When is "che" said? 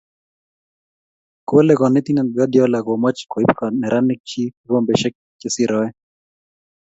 5.39-5.47